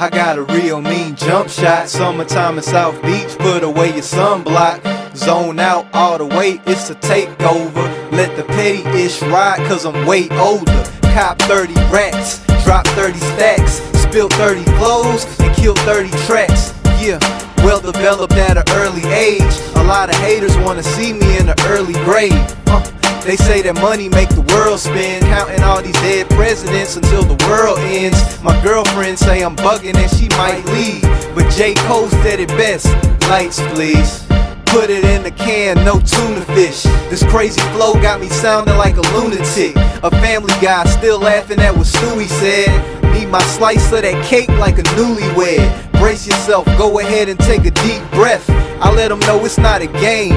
[0.00, 1.88] I got a real mean jump shot.
[1.88, 5.16] Summertime in South Beach, put away your sunblock.
[5.16, 8.12] Zone out all the way, it's a takeover.
[8.12, 10.84] Let the petty ish ride, cause I'm way older.
[11.14, 16.72] Cop 30 racks, drop 30 stacks, spill 30 flows, and kill 30 tracks.
[17.02, 17.18] Yeah,
[17.64, 19.42] well developed at an early age.
[19.74, 22.32] A lot of haters wanna see me in the early grade.
[22.68, 22.87] Uh,
[23.28, 27.36] they say that money make the world spin, counting all these dead presidents until the
[27.44, 28.16] world ends.
[28.42, 31.02] My girlfriend say I'm bugging and she might leave,
[31.34, 31.74] but J.
[31.84, 32.88] Cole said it best.
[33.28, 34.24] Lights, please.
[34.72, 36.84] Put it in the can, no tuna fish.
[37.12, 39.76] This crazy flow got me sounding like a lunatic.
[40.02, 42.72] A family guy still laughing at what Stewie said.
[43.12, 45.92] Need my slice of that cake like a newlywed.
[46.00, 48.48] Brace yourself, go ahead and take a deep breath.
[48.80, 50.32] I let them know it's not a game.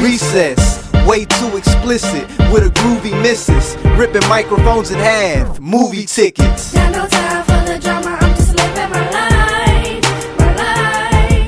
[0.00, 0.85] Recess.
[1.06, 3.76] Way too explicit with a groovy missus.
[3.96, 5.60] Ripping microphones in half.
[5.60, 6.74] Movie tickets.
[6.74, 10.02] Got no time for the drama, I'm just living my life,
[10.36, 11.46] my life.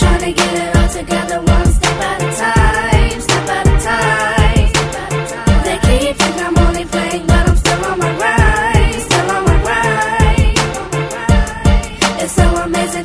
[0.00, 4.72] Trying to get it all together one step at a time, step at a time.
[5.62, 9.62] They keep thinking I'm only playing, but I'm still on my grind, still on my
[9.62, 10.58] grind.
[12.20, 13.04] It's so amazing